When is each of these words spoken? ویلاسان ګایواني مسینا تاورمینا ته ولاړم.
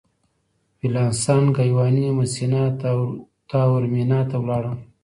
ویلاسان 0.79 1.43
ګایواني 1.57 2.05
مسینا 2.19 2.63
تاورمینا 3.51 4.19
ته 4.29 4.37
ولاړم. 4.41 4.77